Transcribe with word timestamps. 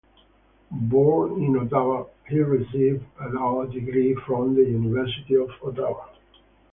Born 0.71 1.43
in 1.43 1.55
Ottawa, 1.59 2.05
he 2.27 2.39
received 2.39 3.05
a 3.19 3.29
law 3.29 3.65
degree 3.65 4.15
from 4.25 4.55
the 4.55 4.63
University 4.63 5.35
of 5.35 5.51
Ottawa. 5.63 6.07